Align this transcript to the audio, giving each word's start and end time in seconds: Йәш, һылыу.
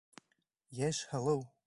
Йәш, 0.79 1.03
һылыу. 1.13 1.49